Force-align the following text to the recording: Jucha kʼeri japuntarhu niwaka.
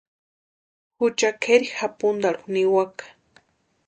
Jucha 0.97 1.29
kʼeri 1.41 1.67
japuntarhu 1.77 2.45
niwaka. 2.53 3.05